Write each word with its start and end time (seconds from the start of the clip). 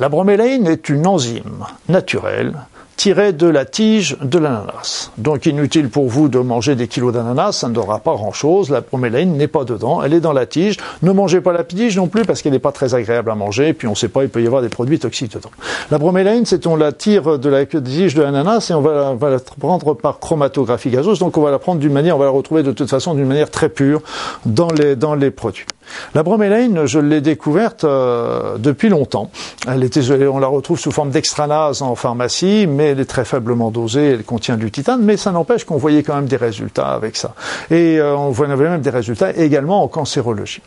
La 0.00 0.08
bromélaïne 0.08 0.66
est 0.66 0.88
une 0.88 1.06
enzyme 1.06 1.66
naturelle 1.90 2.54
tirée 2.96 3.34
de 3.34 3.46
la 3.46 3.66
tige 3.66 4.16
de 4.22 4.38
l'ananas. 4.38 5.10
Donc 5.18 5.44
inutile 5.44 5.90
pour 5.90 6.08
vous 6.08 6.30
de 6.30 6.38
manger 6.38 6.74
des 6.74 6.88
kilos 6.88 7.12
d'ananas, 7.12 7.52
ça 7.52 7.68
ne 7.68 7.74
donnera 7.74 7.98
pas 7.98 8.14
grand-chose. 8.14 8.70
La 8.70 8.80
bromélaïne 8.80 9.36
n'est 9.36 9.46
pas 9.46 9.64
dedans, 9.64 10.02
elle 10.02 10.14
est 10.14 10.20
dans 10.20 10.32
la 10.32 10.46
tige. 10.46 10.78
Ne 11.02 11.12
mangez 11.12 11.42
pas 11.42 11.52
la 11.52 11.64
tige 11.64 11.98
non 11.98 12.06
plus 12.06 12.24
parce 12.24 12.40
qu'elle 12.40 12.52
n'est 12.52 12.58
pas 12.58 12.72
très 12.72 12.94
agréable 12.94 13.30
à 13.30 13.34
manger. 13.34 13.68
Et 13.68 13.72
puis 13.74 13.88
on 13.88 13.90
ne 13.90 13.96
sait 13.96 14.08
pas, 14.08 14.22
il 14.22 14.30
peut 14.30 14.42
y 14.42 14.46
avoir 14.46 14.62
des 14.62 14.70
produits 14.70 14.98
toxiques 14.98 15.34
dedans. 15.34 15.50
La 15.90 15.98
bromélaïne, 15.98 16.46
c'est 16.46 16.66
on 16.66 16.76
la 16.76 16.92
tire 16.92 17.38
de 17.38 17.48
la 17.50 17.66
tige 17.66 18.14
de 18.14 18.22
l'ananas 18.22 18.68
et 18.70 18.72
on 18.72 18.80
va, 18.80 19.30
la 19.30 19.38
prendre 19.38 19.92
par 19.92 20.18
chromatographie 20.18 20.88
gazeuse. 20.88 21.18
Donc 21.18 21.36
on 21.36 21.42
va 21.42 21.50
la 21.50 21.58
prendre 21.58 21.78
d'une 21.78 21.92
manière, 21.92 22.16
on 22.16 22.20
va 22.20 22.24
la 22.24 22.30
retrouver 22.30 22.62
de 22.62 22.72
toute 22.72 22.88
façon 22.88 23.12
d'une 23.12 23.26
manière 23.26 23.50
très 23.50 23.68
pure 23.68 24.00
dans 24.46 24.70
les, 24.70 24.96
dans 24.96 25.14
les 25.14 25.30
produits. 25.30 25.66
La 26.14 26.22
bromélaïne, 26.22 26.86
je 26.86 26.98
l'ai 26.98 27.20
découverte 27.20 27.84
euh, 27.84 28.58
depuis 28.58 28.88
longtemps. 28.88 29.30
Elle 29.66 29.88
on 30.28 30.38
la 30.38 30.46
retrouve 30.46 30.78
sous 30.78 30.90
forme 30.90 31.10
d'extranase 31.10 31.82
en 31.82 31.94
pharmacie, 31.94 32.66
mais 32.68 32.90
elle 32.90 33.00
est 33.00 33.04
très 33.04 33.24
faiblement 33.24 33.70
dosée, 33.70 34.12
elle 34.12 34.24
contient 34.24 34.56
du 34.56 34.70
titane, 34.70 35.02
mais 35.02 35.16
ça 35.16 35.32
n'empêche 35.32 35.64
qu'on 35.64 35.76
voyait 35.76 36.02
quand 36.02 36.14
même 36.14 36.26
des 36.26 36.36
résultats 36.36 36.88
avec 36.88 37.16
ça. 37.16 37.34
Et 37.70 37.98
euh, 37.98 38.16
on 38.16 38.30
voyait 38.30 38.54
même 38.56 38.80
des 38.80 38.90
résultats 38.90 39.32
également 39.36 39.82
en 39.82 39.88
cancérologie. 39.88 40.62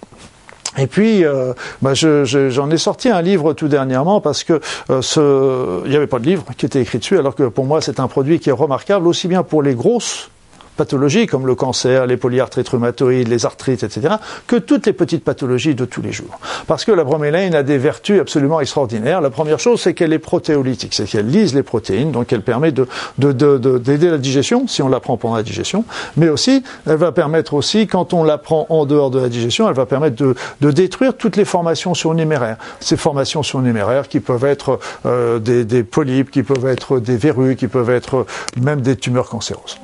Et 0.77 0.87
puis, 0.87 1.23
euh, 1.23 1.53
bah 1.81 1.93
j'en 1.93 2.71
ai 2.71 2.77
sorti 2.77 3.09
un 3.09 3.21
livre 3.21 3.53
tout 3.53 3.67
dernièrement 3.67 4.21
parce 4.21 4.43
que 4.43 4.59
ce, 5.01 5.83
il 5.85 5.91
n'y 5.91 5.95
avait 5.95 6.07
pas 6.07 6.17
de 6.17 6.25
livre 6.25 6.45
qui 6.57 6.65
était 6.65 6.81
écrit 6.81 6.97
dessus, 6.97 7.19
alors 7.19 7.35
que 7.35 7.43
pour 7.43 7.65
moi 7.65 7.79
c'est 7.81 7.99
un 7.99 8.07
produit 8.07 8.39
qui 8.39 8.49
est 8.49 8.53
remarquable 8.53 9.07
aussi 9.07 9.27
bien 9.27 9.43
pour 9.43 9.61
les 9.61 9.75
grosses 9.75 10.31
pathologies 10.75 11.27
comme 11.27 11.47
le 11.47 11.55
cancer, 11.55 12.05
les 12.05 12.17
polyarthrites 12.17 12.69
rhumatoïdes, 12.69 13.27
les 13.27 13.45
arthrites, 13.45 13.83
etc., 13.83 14.15
que 14.47 14.55
toutes 14.55 14.85
les 14.85 14.93
petites 14.93 15.23
pathologies 15.23 15.75
de 15.75 15.85
tous 15.85 16.01
les 16.01 16.11
jours. 16.11 16.39
Parce 16.67 16.85
que 16.85 16.91
la 16.91 17.03
bromélaïne 17.03 17.55
a 17.55 17.63
des 17.63 17.77
vertus 17.77 18.19
absolument 18.19 18.59
extraordinaires. 18.59 19.21
La 19.21 19.29
première 19.29 19.59
chose, 19.59 19.81
c'est 19.81 19.93
qu'elle 19.93 20.13
est 20.13 20.19
protéolytique, 20.19 20.93
c'est 20.93 21.05
qu'elle 21.05 21.27
lise 21.27 21.53
les 21.53 21.63
protéines, 21.63 22.11
donc 22.11 22.31
elle 22.33 22.41
permet 22.41 22.71
de, 22.71 22.87
d'aider 23.17 24.09
la 24.09 24.17
digestion, 24.17 24.67
si 24.67 24.81
on 24.81 24.89
la 24.89 24.99
prend 24.99 25.17
pendant 25.17 25.35
la 25.35 25.43
digestion, 25.43 25.85
mais 26.17 26.29
aussi, 26.29 26.63
elle 26.87 26.97
va 26.97 27.11
permettre 27.11 27.53
aussi, 27.53 27.87
quand 27.87 28.13
on 28.13 28.23
la 28.23 28.37
prend 28.37 28.65
en 28.69 28.85
dehors 28.85 29.11
de 29.11 29.19
la 29.19 29.29
digestion, 29.29 29.67
elle 29.67 29.75
va 29.75 29.85
permettre 29.85 30.15
de, 30.15 30.71
détruire 30.71 31.15
toutes 31.15 31.37
les 31.37 31.45
formations 31.45 31.93
surnuméraires. 31.93 32.57
Ces 32.79 32.97
formations 32.97 33.43
surnuméraires 33.43 34.07
qui 34.07 34.19
peuvent 34.19 34.45
être 34.45 34.79
euh, 35.05 35.39
des, 35.39 35.65
des 35.65 35.83
polypes, 35.83 36.31
qui 36.31 36.43
peuvent 36.43 36.65
être 36.65 36.99
des 36.99 37.15
verrues, 37.15 37.55
qui 37.55 37.67
peuvent 37.67 37.89
être 37.89 38.25
même 38.59 38.81
des 38.81 38.95
tumeurs 38.95 39.29
cancéreuses. 39.29 39.77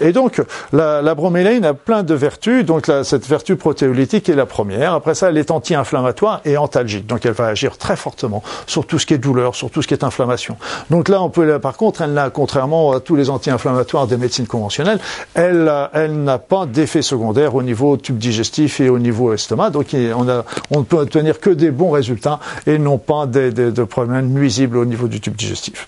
Et 0.00 0.12
donc, 0.12 0.42
la, 0.72 1.02
la, 1.02 1.12
a 1.12 1.74
plein 1.74 2.02
de 2.02 2.14
vertus. 2.14 2.64
Donc, 2.64 2.90
cette 3.04 3.26
vertu 3.26 3.56
protéolytique 3.56 4.28
est 4.28 4.34
la 4.34 4.46
première. 4.46 4.94
Après 4.94 5.14
ça, 5.14 5.28
elle 5.28 5.38
est 5.38 5.50
anti-inflammatoire 5.50 6.40
et 6.44 6.56
antalgique. 6.56 7.06
Donc, 7.06 7.26
elle 7.26 7.32
va 7.32 7.46
agir 7.46 7.78
très 7.78 7.96
fortement 7.96 8.42
sur 8.66 8.86
tout 8.86 8.98
ce 8.98 9.06
qui 9.06 9.14
est 9.14 9.18
douleur, 9.18 9.54
sur 9.54 9.70
tout 9.70 9.82
ce 9.82 9.88
qui 9.88 9.94
est 9.94 10.04
inflammation. 10.04 10.56
Donc 10.90 11.08
là, 11.08 11.22
on 11.22 11.28
peut, 11.28 11.58
par 11.58 11.76
contre, 11.76 12.02
elle 12.02 12.12
n'a, 12.12 12.30
contrairement 12.30 12.92
à 12.92 13.00
tous 13.00 13.16
les 13.16 13.30
anti-inflammatoires 13.30 14.06
des 14.06 14.16
médecines 14.16 14.46
conventionnelles, 14.46 14.98
elle, 15.34 15.70
elle 15.92 16.24
n'a 16.24 16.38
pas 16.38 16.66
d'effet 16.66 17.02
secondaire 17.02 17.54
au 17.54 17.62
niveau 17.62 17.96
tube 17.96 18.18
digestif 18.18 18.80
et 18.80 18.88
au 18.88 18.98
niveau 18.98 19.32
estomac. 19.32 19.70
Donc, 19.70 19.88
on, 19.94 20.28
a, 20.28 20.44
on 20.70 20.80
ne 20.80 20.84
peut 20.84 20.98
obtenir 20.98 21.40
que 21.40 21.50
des 21.50 21.70
bons 21.70 21.90
résultats 21.90 22.40
et 22.66 22.78
non 22.78 22.98
pas 22.98 23.26
des, 23.26 23.50
des, 23.50 23.86
problèmes 23.86 24.28
nuisibles 24.28 24.76
au 24.76 24.84
niveau 24.84 25.08
du 25.08 25.20
tube 25.20 25.36
digestif. 25.36 25.86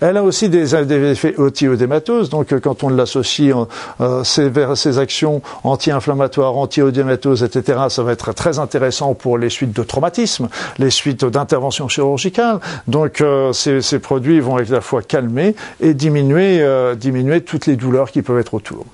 Elle 0.00 0.16
a 0.16 0.22
aussi 0.22 0.48
des, 0.48 0.84
des 0.84 1.10
effets 1.10 1.34
otioédémateuses. 1.36 2.30
Donc, 2.30 2.58
quand 2.60 2.84
on 2.84 2.88
l'associe 2.88 3.51
euh, 4.00 4.24
ces, 4.24 4.98
actions 4.98 5.42
anti-inflammatoires, 5.64 6.56
anti-odémateuses, 6.56 7.42
etc., 7.42 7.82
ça 7.88 8.02
va 8.02 8.12
être 8.12 8.32
très 8.32 8.58
intéressant 8.58 9.14
pour 9.14 9.38
les 9.38 9.50
suites 9.50 9.72
de 9.72 9.82
traumatismes, 9.82 10.48
les 10.78 10.90
suites 10.90 11.24
d'interventions 11.24 11.88
chirurgicales. 11.88 12.58
Donc 12.86 13.20
euh, 13.20 13.52
ces, 13.52 13.98
produits 13.98 14.40
vont 14.40 14.56
à 14.56 14.62
la 14.62 14.80
fois 14.80 15.02
calmer 15.02 15.54
et 15.80 15.94
diminuer, 15.94 16.60
euh, 16.60 16.94
diminuer 16.94 17.42
toutes 17.42 17.66
les 17.66 17.76
douleurs 17.76 18.10
qui 18.10 18.22
peuvent 18.22 18.38
être 18.38 18.54
autour. 18.54 18.84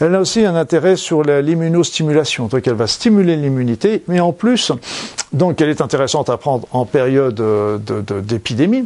Elle 0.00 0.14
a 0.14 0.20
aussi 0.20 0.44
un 0.44 0.54
intérêt 0.54 0.96
sur 0.96 1.22
l'immunostimulation, 1.22 2.46
donc 2.46 2.66
elle 2.66 2.74
va 2.74 2.86
stimuler 2.86 3.36
l'immunité, 3.36 4.02
mais 4.08 4.20
en 4.20 4.32
plus, 4.32 4.72
donc 5.32 5.60
elle 5.60 5.68
est 5.68 5.80
intéressante 5.80 6.30
à 6.30 6.36
prendre 6.36 6.66
en 6.72 6.84
période 6.84 7.42
d'épidémie. 8.24 8.84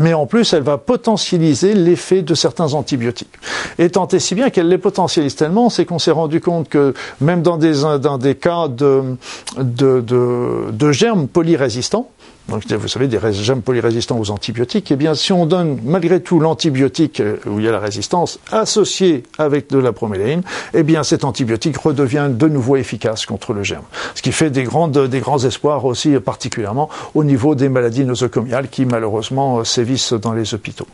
Mais 0.00 0.14
en 0.14 0.26
plus, 0.26 0.52
elle 0.52 0.62
va 0.62 0.78
potentialiser 0.78 1.74
l'effet 1.74 2.22
de 2.22 2.34
certains 2.34 2.74
antibiotiques. 2.74 3.32
Et 3.78 3.90
tant 3.90 4.08
et 4.08 4.18
si 4.18 4.34
bien 4.34 4.50
qu'elle 4.50 4.68
les 4.68 4.78
potentialise 4.78 5.36
tellement, 5.36 5.70
c'est 5.70 5.84
qu'on 5.84 5.98
s'est 5.98 6.10
rendu 6.10 6.40
compte 6.40 6.68
que 6.68 6.94
même 7.20 7.42
dans 7.42 7.56
des, 7.56 7.82
dans 8.00 8.18
des 8.18 8.34
cas 8.34 8.68
de, 8.68 9.16
de, 9.58 10.00
de, 10.00 10.70
de 10.70 10.92
germes 10.92 11.28
polyrésistants, 11.28 12.10
donc 12.48 12.70
vous 12.70 12.88
savez, 12.88 13.08
des 13.08 13.18
germes 13.32 13.62
polyrésistants 13.62 14.18
aux 14.18 14.30
antibiotiques, 14.30 14.90
eh 14.92 14.96
bien 14.96 15.14
si 15.14 15.32
on 15.32 15.46
donne 15.46 15.78
malgré 15.84 16.20
tout 16.20 16.40
l'antibiotique 16.40 17.20
euh, 17.20 17.36
où 17.46 17.58
il 17.58 17.64
y 17.64 17.68
a 17.68 17.72
la 17.72 17.78
résistance 17.78 18.38
associé 18.52 19.22
avec 19.38 19.70
de 19.70 19.78
la 19.78 19.92
bromélaïne, 19.92 20.42
eh 20.74 20.82
bien 20.82 21.02
cet 21.04 21.24
antibiotique 21.24 21.76
redevient 21.78 22.28
de 22.30 22.48
nouveau 22.48 22.76
efficace 22.76 23.24
contre 23.24 23.54
le 23.54 23.62
germe. 23.62 23.84
Ce 24.14 24.22
qui 24.22 24.32
fait 24.32 24.50
des, 24.50 24.64
grandes, 24.64 25.08
des 25.08 25.20
grands 25.20 25.42
espoirs 25.42 25.84
aussi 25.84 26.10
particulièrement 26.20 26.90
au 27.14 27.24
niveau 27.24 27.54
des 27.54 27.68
maladies 27.68 28.04
nosocomiales 28.04 28.68
qui 28.68 28.84
malheureusement 28.84 29.60
euh, 29.60 29.64
sévissent 29.64 30.12
dans 30.12 30.32
les 30.32 30.54
hôpitaux. 30.54 30.86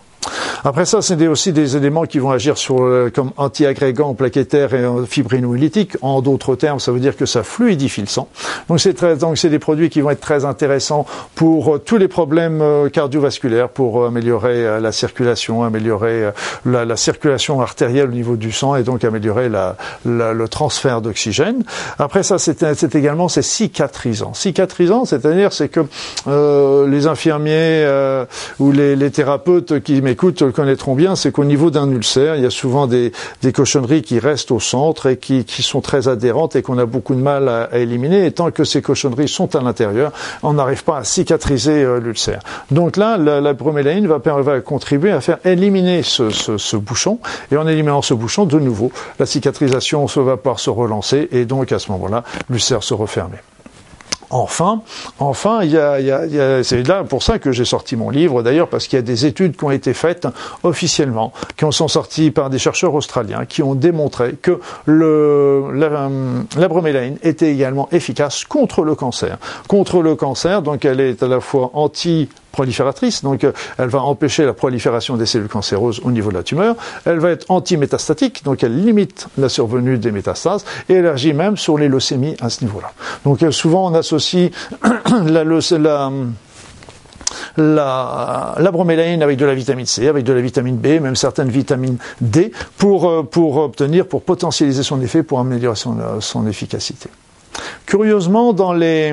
Après 0.64 0.84
ça, 0.84 1.02
c'est 1.02 1.26
aussi 1.26 1.52
des 1.52 1.76
éléments 1.76 2.04
qui 2.04 2.18
vont 2.18 2.30
agir 2.30 2.58
sur, 2.58 2.82
euh, 2.82 3.10
comme 3.14 3.30
anti-agrégants 3.36 4.14
plaquettaires 4.14 4.74
et 4.74 4.86
fibrinolytiques. 5.06 5.96
En 6.02 6.22
d'autres 6.22 6.56
termes, 6.56 6.80
ça 6.80 6.92
veut 6.92 7.00
dire 7.00 7.16
que 7.16 7.26
ça 7.26 7.42
fluidifie 7.42 8.00
le 8.00 8.06
sang. 8.06 8.28
Donc 8.68 8.80
c'est 8.80 8.94
très, 8.94 9.16
donc 9.16 9.38
c'est 9.38 9.50
des 9.50 9.58
produits 9.58 9.90
qui 9.90 10.00
vont 10.00 10.10
être 10.10 10.20
très 10.20 10.44
intéressants 10.44 11.06
pour 11.34 11.76
euh, 11.76 11.78
tous 11.78 11.96
les 11.96 12.08
problèmes 12.08 12.60
euh, 12.62 12.88
cardiovasculaires, 12.88 13.68
pour 13.68 14.04
améliorer 14.04 14.80
la 14.80 14.92
circulation, 14.92 15.62
améliorer 15.62 16.30
la, 16.64 16.84
la, 16.84 16.96
circulation 16.96 17.60
artérielle 17.60 18.08
au 18.08 18.12
niveau 18.12 18.36
du 18.36 18.52
sang 18.52 18.76
et 18.76 18.82
donc 18.82 19.04
améliorer 19.04 19.48
la, 19.48 19.76
la, 20.04 20.32
le 20.32 20.48
transfert 20.48 21.00
d'oxygène. 21.00 21.64
Après 21.98 22.22
ça, 22.22 22.38
c'est 22.38 22.94
également 22.94 23.28
c'est 23.28 23.42
cicatrisant. 23.42 24.34
Cicatrisant, 24.34 25.04
c'est-à-dire 25.04 25.52
c'est 25.52 25.68
que 25.68 25.80
euh, 26.26 26.86
les 26.88 27.06
infirmiers 27.06 27.84
euh, 27.84 28.24
ou 28.58 28.72
les, 28.72 28.96
les 28.96 29.10
thérapeutes 29.10 29.80
qui 29.80 30.00
m'écoutent 30.02 30.39
le 30.44 30.52
connaîtront 30.52 30.94
bien, 30.94 31.16
c'est 31.16 31.32
qu'au 31.32 31.44
niveau 31.44 31.70
d'un 31.70 31.90
ulcère, 31.90 32.36
il 32.36 32.42
y 32.42 32.46
a 32.46 32.50
souvent 32.50 32.86
des, 32.86 33.12
cochonneries 33.54 34.02
qui 34.02 34.18
restent 34.18 34.50
au 34.50 34.60
centre 34.60 35.06
et 35.06 35.16
qui, 35.16 35.44
sont 35.62 35.80
très 35.80 36.08
adhérentes 36.08 36.56
et 36.56 36.62
qu'on 36.62 36.78
a 36.78 36.86
beaucoup 36.86 37.14
de 37.14 37.20
mal 37.20 37.48
à, 37.48 37.78
éliminer. 37.78 38.26
Et 38.26 38.32
tant 38.32 38.50
que 38.50 38.64
ces 38.64 38.82
cochonneries 38.82 39.28
sont 39.28 39.54
à 39.56 39.60
l'intérieur, 39.60 40.12
on 40.42 40.54
n'arrive 40.54 40.84
pas 40.84 40.98
à 40.98 41.04
cicatriser 41.04 41.82
euh, 41.82 42.00
l'ulcère. 42.00 42.40
Donc 42.70 42.96
là, 42.96 43.16
la, 43.16 43.40
la 43.40 43.52
va, 43.52 44.60
contribuer 44.60 45.12
à 45.12 45.20
faire 45.20 45.38
éliminer 45.44 46.02
ce, 46.02 46.76
bouchon. 46.76 47.18
Et 47.52 47.56
en 47.56 47.66
éliminant 47.66 48.02
ce 48.02 48.14
bouchon, 48.14 48.46
de 48.46 48.58
nouveau, 48.58 48.92
la 49.18 49.26
cicatrisation 49.26 50.08
se 50.08 50.20
va 50.20 50.36
pouvoir 50.36 50.60
se 50.60 50.70
relancer 50.70 51.28
et 51.32 51.44
donc 51.44 51.72
à 51.72 51.78
ce 51.78 51.90
moment-là, 51.92 52.24
l'ulcère 52.48 52.82
se 52.82 52.94
refermer. 52.94 53.38
Enfin, 54.30 54.82
enfin, 55.18 55.60
c'est 56.62 56.86
là 56.86 57.04
pour 57.04 57.22
ça 57.22 57.38
que 57.38 57.50
j'ai 57.50 57.64
sorti 57.64 57.96
mon 57.96 58.10
livre 58.10 58.42
d'ailleurs 58.42 58.68
parce 58.68 58.86
qu'il 58.86 58.96
y 58.96 59.00
a 59.00 59.02
des 59.02 59.26
études 59.26 59.56
qui 59.56 59.64
ont 59.64 59.70
été 59.72 59.92
faites 59.92 60.28
officiellement, 60.62 61.32
qui 61.56 61.64
sont 61.70 61.88
sorties 61.88 62.30
par 62.30 62.48
des 62.48 62.58
chercheurs 62.58 62.94
australiens, 62.94 63.44
qui 63.44 63.62
ont 63.62 63.74
démontré 63.74 64.36
que 64.40 64.60
le, 64.86 65.72
la, 65.74 66.08
la 66.56 66.68
était 67.22 67.52
également 67.52 67.88
efficace 67.92 68.44
contre 68.44 68.82
le 68.82 68.94
cancer. 68.94 69.38
Contre 69.68 70.00
le 70.00 70.14
cancer, 70.14 70.62
donc 70.62 70.84
elle 70.84 71.00
est 71.00 71.22
à 71.22 71.28
la 71.28 71.40
fois 71.40 71.70
anti 71.74 72.28
prolifératrice, 72.50 73.22
donc 73.22 73.44
euh, 73.44 73.52
elle 73.78 73.88
va 73.88 74.00
empêcher 74.02 74.44
la 74.44 74.52
prolifération 74.52 75.16
des 75.16 75.26
cellules 75.26 75.48
cancéreuses 75.48 76.00
au 76.04 76.10
niveau 76.10 76.30
de 76.30 76.36
la 76.36 76.42
tumeur, 76.42 76.76
elle 77.04 77.18
va 77.18 77.30
être 77.30 77.50
antimétastatique, 77.50 78.44
donc 78.44 78.62
elle 78.62 78.84
limite 78.84 79.28
la 79.38 79.48
survenue 79.48 79.98
des 79.98 80.12
métastases, 80.12 80.64
et 80.88 80.94
elle 80.94 81.06
agit 81.06 81.32
même 81.32 81.56
sur 81.56 81.78
les 81.78 81.88
leucémies 81.88 82.36
à 82.40 82.50
ce 82.50 82.64
niveau-là. 82.64 82.92
Donc 83.24 83.42
euh, 83.42 83.50
souvent 83.50 83.90
on 83.90 83.94
associe 83.94 84.50
la, 85.26 85.44
la 87.56 88.62
avec 88.64 89.36
de 89.36 89.44
la 89.44 89.54
vitamine 89.54 89.86
C, 89.86 90.08
avec 90.08 90.24
de 90.24 90.32
la 90.32 90.40
vitamine 90.40 90.76
B, 90.76 91.00
même 91.00 91.16
certaines 91.16 91.50
vitamines 91.50 91.98
D, 92.20 92.52
pour, 92.76 93.08
euh, 93.08 93.22
obtenir, 93.36 94.06
pour 94.06 94.22
potentialiser 94.22 94.82
son 94.82 95.00
effet, 95.00 95.22
pour 95.22 95.40
améliorer 95.40 95.76
son 96.20 96.46
efficacité. 96.46 97.08
Curieusement, 97.90 98.52
dans 98.52 98.72
les, 98.72 99.12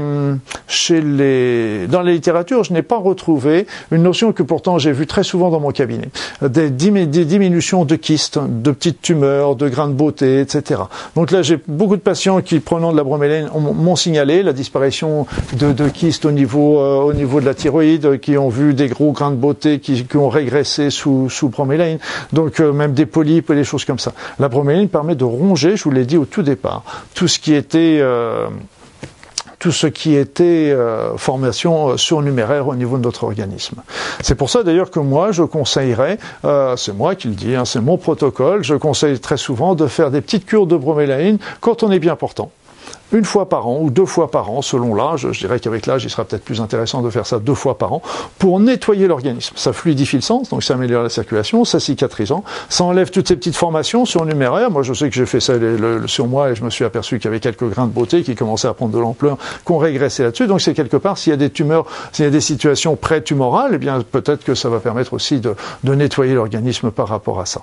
chez 0.67 1.01
les, 1.01 1.87
dans 1.87 2.03
les 2.03 2.13
littératures, 2.13 2.63
je 2.63 2.73
n'ai 2.73 2.83
pas 2.83 2.99
retrouvé 2.99 3.65
une 3.89 4.03
notion 4.03 4.33
que 4.33 4.43
pourtant 4.43 4.77
j'ai 4.77 4.91
vue 4.91 5.07
très 5.07 5.23
souvent 5.23 5.49
dans 5.49 5.59
mon 5.59 5.71
cabinet. 5.71 6.09
Des, 6.43 6.69
diminutions 6.69 7.85
de 7.85 7.95
kystes, 7.95 8.37
de 8.37 8.69
petites 8.69 9.01
tumeurs, 9.01 9.55
de 9.55 9.67
grains 9.67 9.87
de 9.87 9.93
beauté, 9.93 10.41
etc. 10.41 10.81
Donc 11.15 11.31
là, 11.31 11.41
j'ai 11.41 11.57
beaucoup 11.67 11.95
de 11.95 12.01
patients 12.01 12.39
qui, 12.41 12.59
prenant 12.59 12.91
de 12.91 12.97
la 12.97 13.03
bromélaine, 13.03 13.49
m'ont 13.55 13.95
signalé 13.95 14.43
la 14.43 14.53
disparition 14.53 15.25
de, 15.53 15.89
kystes 15.89 16.25
au 16.25 16.31
niveau, 16.31 16.77
euh, 16.77 16.99
au 16.99 17.13
niveau 17.13 17.41
de 17.41 17.47
la 17.47 17.55
thyroïde, 17.55 18.19
qui 18.19 18.37
ont 18.37 18.49
vu 18.49 18.75
des 18.75 18.89
gros 18.89 19.11
grains 19.11 19.31
de 19.31 19.37
beauté 19.37 19.79
qui, 19.79 20.05
ont 20.13 20.29
régressé 20.29 20.91
sous, 20.91 21.31
sous 21.31 21.49
bromélaine. 21.49 21.97
Donc 22.31 22.59
euh, 22.59 22.71
même 22.71 22.93
des 22.93 23.07
polypes 23.07 23.49
et 23.49 23.55
des 23.55 23.63
choses 23.63 23.85
comme 23.85 23.97
ça. 23.97 24.13
La 24.37 24.49
bromélaine 24.49 24.87
permet 24.87 25.15
de 25.15 25.23
ronger, 25.23 25.77
je 25.77 25.83
vous 25.83 25.89
l'ai 25.91 26.05
dit 26.05 26.17
au 26.17 26.25
tout 26.25 26.43
départ, 26.43 26.83
tout 27.15 27.27
ce 27.27 27.39
qui 27.39 27.55
était... 27.55 27.97
Euh, 28.01 28.45
tout 29.67 29.73
ce 29.73 29.87
qui 29.87 30.15
était 30.15 30.71
euh, 30.71 31.17
formation 31.17 31.97
surnuméraire 31.97 32.69
au 32.69 32.75
niveau 32.75 32.97
de 32.97 33.03
notre 33.03 33.25
organisme. 33.25 33.81
C'est 34.21 34.35
pour 34.35 34.49
ça 34.49 34.63
d'ailleurs 34.63 34.91
que 34.91 35.01
moi 35.01 35.33
je 35.33 35.43
conseillerais, 35.43 36.19
c'est 36.77 36.95
moi 36.95 37.15
qui 37.15 37.27
le 37.27 37.33
dis, 37.33 37.53
hein, 37.53 37.65
c'est 37.65 37.81
mon 37.81 37.97
protocole, 37.97 38.63
je 38.63 38.75
conseille 38.75 39.19
très 39.19 39.35
souvent 39.35 39.75
de 39.75 39.87
faire 39.87 40.09
des 40.09 40.21
petites 40.21 40.45
cures 40.45 40.67
de 40.67 40.77
bromélaïne 40.77 41.37
quand 41.59 41.83
on 41.83 41.91
est 41.91 41.99
bien 41.99 42.15
portant 42.15 42.49
une 43.11 43.25
fois 43.25 43.49
par 43.49 43.67
an 43.67 43.79
ou 43.81 43.89
deux 43.89 44.05
fois 44.05 44.29
par 44.31 44.49
an, 44.51 44.61
selon 44.61 44.93
l'âge. 44.95 45.27
Je 45.31 45.39
dirais 45.39 45.59
qu'avec 45.59 45.85
l'âge, 45.85 46.03
il 46.03 46.09
sera 46.09 46.25
peut-être 46.25 46.43
plus 46.43 46.61
intéressant 46.61 47.01
de 47.01 47.09
faire 47.09 47.25
ça 47.25 47.39
deux 47.39 47.53
fois 47.53 47.77
par 47.77 47.93
an 47.93 48.01
pour 48.37 48.59
nettoyer 48.59 49.07
l'organisme. 49.07 49.53
Ça 49.55 49.73
fluidifie 49.73 50.17
le 50.17 50.21
sang, 50.21 50.43
donc 50.51 50.63
ça 50.63 50.73
améliore 50.73 51.03
la 51.03 51.09
circulation, 51.09 51.65
ça 51.65 51.79
cicatrisant, 51.79 52.43
ça 52.69 52.83
enlève 52.83 53.09
toutes 53.09 53.27
ces 53.27 53.35
petites 53.35 53.55
formations 53.55 54.05
surnuméraires. 54.05 54.71
Moi, 54.71 54.83
je 54.83 54.93
sais 54.93 55.09
que 55.09 55.15
j'ai 55.15 55.25
fait 55.25 55.39
ça 55.39 55.53
sur 56.05 56.27
moi 56.27 56.51
et 56.51 56.55
je 56.55 56.63
me 56.63 56.69
suis 56.69 56.85
aperçu 56.85 57.17
qu'il 57.17 57.25
y 57.25 57.27
avait 57.29 57.39
quelques 57.39 57.69
grains 57.69 57.87
de 57.87 57.91
beauté 57.91 58.23
qui 58.23 58.35
commençaient 58.35 58.67
à 58.67 58.73
prendre 58.73 58.93
de 58.93 58.99
l'ampleur, 58.99 59.37
qu'on 59.63 59.77
régressait 59.77 60.23
là-dessus. 60.23 60.47
Donc 60.47 60.61
c'est 60.61 60.73
quelque 60.73 60.97
part, 60.97 61.17
s'il 61.17 61.31
y 61.31 61.33
a 61.33 61.37
des 61.37 61.49
tumeurs, 61.49 61.85
s'il 62.11 62.25
y 62.25 62.27
a 62.27 62.31
des 62.31 62.41
situations 62.41 62.95
pré-tumorales, 62.95 63.71
eh 63.73 63.77
bien 63.77 64.01
peut-être 64.01 64.43
que 64.43 64.55
ça 64.55 64.69
va 64.69 64.79
permettre 64.79 65.13
aussi 65.13 65.39
de 65.39 65.55
nettoyer 65.83 66.33
l'organisme 66.33 66.91
par 66.91 67.07
rapport 67.07 67.39
à 67.39 67.45
ça. 67.45 67.61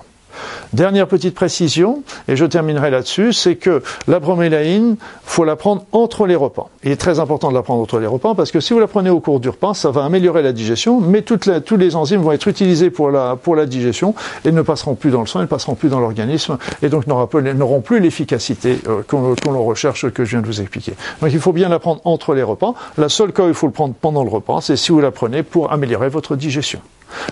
Dernière 0.73 1.07
petite 1.07 1.35
précision, 1.35 2.03
et 2.27 2.35
je 2.35 2.45
terminerai 2.45 2.89
là-dessus, 2.89 3.33
c'est 3.33 3.55
que 3.55 3.81
la 4.07 4.19
bromélaïne, 4.19 4.97
faut 5.23 5.43
la 5.43 5.55
prendre 5.55 5.85
entre 5.91 6.27
les 6.27 6.35
repas. 6.35 6.69
Il 6.83 6.91
est 6.91 6.97
très 6.97 7.19
important 7.19 7.49
de 7.49 7.53
la 7.53 7.61
prendre 7.61 7.81
entre 7.81 7.99
les 7.99 8.07
repas 8.07 8.35
parce 8.35 8.51
que 8.51 8.59
si 8.59 8.73
vous 8.73 8.79
la 8.79 8.87
prenez 8.87 9.09
au 9.09 9.19
cours 9.19 9.39
du 9.39 9.49
repas, 9.49 9.73
ça 9.73 9.91
va 9.91 10.03
améliorer 10.05 10.41
la 10.41 10.53
digestion, 10.53 10.99
mais 10.99 11.21
toutes 11.21 11.49
tous 11.65 11.77
les 11.77 11.95
enzymes 11.95 12.21
vont 12.21 12.31
être 12.31 12.47
utilisés 12.47 12.89
pour 12.89 13.09
la, 13.09 13.65
digestion 13.65 14.15
et 14.43 14.51
ne 14.51 14.61
passeront 14.61 14.95
plus 14.95 15.11
dans 15.11 15.21
le 15.21 15.27
sang, 15.27 15.39
ne 15.41 15.45
passeront 15.45 15.75
plus 15.75 15.89
dans 15.89 15.99
l'organisme 15.99 16.57
et 16.81 16.89
donc 16.89 17.07
n'auront 17.07 17.81
plus 17.81 17.99
l'efficacité 17.99 18.79
euh, 18.87 19.01
qu'on 19.07 19.63
recherche 19.63 20.09
que 20.09 20.25
je 20.25 20.31
viens 20.31 20.41
de 20.41 20.47
vous 20.47 20.61
expliquer. 20.61 20.93
Donc 21.21 21.31
il 21.33 21.39
faut 21.39 21.53
bien 21.53 21.69
la 21.69 21.79
prendre 21.79 22.01
entre 22.05 22.33
les 22.33 22.43
repas. 22.43 22.73
La 22.97 23.09
seule 23.09 23.31
cas 23.33 23.43
où 23.43 23.47
il 23.47 23.53
faut 23.53 23.67
le 23.67 23.73
prendre 23.73 23.93
pendant 23.93 24.23
le 24.23 24.29
repas, 24.29 24.61
c'est 24.61 24.75
si 24.75 24.91
vous 24.91 25.01
la 25.01 25.11
prenez 25.11 25.43
pour 25.43 25.71
améliorer 25.71 26.09
votre 26.09 26.35
digestion. 26.35 26.79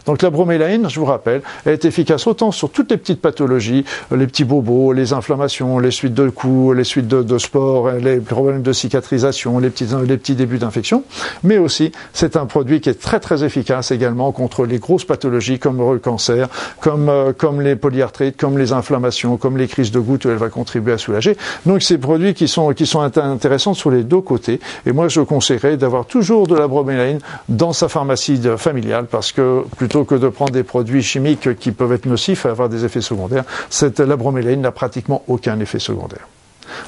Donc 0.05 0.21
la 0.21 0.29
bromélaïne, 0.29 0.89
je 0.89 0.99
vous 0.99 1.05
rappelle, 1.05 1.41
est 1.65 1.85
efficace 1.85 2.27
autant 2.27 2.51
sur 2.51 2.69
toutes 2.69 2.91
les 2.91 2.97
petites 2.97 3.21
pathologies, 3.21 3.85
euh, 4.11 4.17
les 4.17 4.27
petits 4.27 4.43
bobos, 4.43 4.93
les 4.93 5.13
inflammations, 5.13 5.79
les 5.79 5.91
suites 5.91 6.13
de 6.13 6.29
coups, 6.29 6.75
les 6.75 6.83
suites 6.83 7.07
de, 7.07 7.37
sport, 7.37 7.87
euh, 7.87 7.99
les 7.99 8.17
problèmes 8.17 8.61
de 8.61 8.73
cicatrisation, 8.73 9.59
les 9.59 9.69
petits, 9.69 9.87
les 10.05 10.17
petits 10.17 10.35
débuts 10.35 10.57
d'infection, 10.57 11.03
mais 11.43 11.57
aussi 11.57 11.91
c'est 12.13 12.35
un 12.35 12.45
produit 12.45 12.81
qui 12.81 12.89
est 12.89 12.99
très 12.99 13.19
très 13.19 13.43
efficace 13.43 13.91
également 13.91 14.31
contre 14.31 14.65
les 14.65 14.79
grosses 14.79 15.05
pathologies 15.05 15.59
comme 15.59 15.93
le 15.93 15.99
cancer, 15.99 16.49
comme, 16.79 17.09
euh, 17.09 17.33
comme 17.33 17.61
les 17.61 17.75
polyarthrites, 17.75 18.37
comme 18.37 18.57
les 18.57 18.73
inflammations, 18.73 19.37
comme 19.37 19.57
les 19.57 19.67
crises 19.67 19.91
de 19.91 19.99
gouttes, 19.99 20.25
elle 20.25 20.35
va 20.35 20.49
contribuer 20.49 20.93
à 20.93 20.97
soulager. 20.97 21.37
Donc 21.65 21.81
c'est 21.81 21.97
produits 21.97 22.33
qui 22.33 22.47
sont, 22.47 22.73
qui 22.73 22.85
sont 22.85 23.01
intéressants 23.01 23.73
sur 23.73 23.91
les 23.91 24.03
deux 24.03 24.21
côtés. 24.21 24.59
Et 24.85 24.91
moi 24.91 25.07
je 25.07 25.21
conseillerais 25.21 25.77
d'avoir 25.77 26.05
toujours 26.05 26.47
de 26.47 26.55
la 26.55 26.67
bromélaïne 26.67 27.19
dans 27.49 27.73
sa 27.73 27.87
pharmacie 27.87 28.39
familiale 28.57 29.05
parce 29.09 29.31
que 29.31 29.62
plutôt 29.77 30.03
que 30.03 30.15
de 30.15 30.29
prendre 30.29 30.51
des 30.51 30.63
produits 30.63 31.03
chimiques 31.03 31.57
qui 31.57 31.71
peuvent 31.71 31.93
être 31.93 32.05
nocifs 32.05 32.45
et 32.45 32.49
avoir 32.49 32.69
des 32.69 32.85
effets 32.85 33.01
secondaires, 33.01 33.43
cette, 33.69 33.99
la 33.99 34.15
bromélaïne 34.15 34.61
n'a 34.61 34.71
pratiquement 34.71 35.23
aucun 35.27 35.59
effet 35.59 35.79
secondaire. 35.79 36.27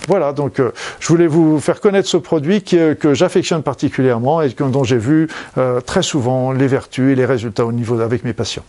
Voilà, 0.07 0.33
donc 0.33 0.59
euh, 0.59 0.71
je 0.99 1.07
voulais 1.07 1.27
vous 1.27 1.59
faire 1.59 1.79
connaître 1.79 2.07
ce 2.07 2.17
produit 2.17 2.63
euh, 2.73 2.95
que 2.95 3.13
j'affectionne 3.13 3.63
particulièrement 3.63 4.41
et 4.41 4.49
dont 4.49 4.83
j'ai 4.83 4.97
vu 4.97 5.27
euh, 5.57 5.81
très 5.81 6.01
souvent 6.01 6.51
les 6.51 6.67
vertus 6.67 7.11
et 7.11 7.15
les 7.15 7.25
résultats 7.25 7.65
au 7.65 7.71
niveau 7.71 7.99
avec 7.99 8.23
mes 8.23 8.33
patients. 8.33 8.63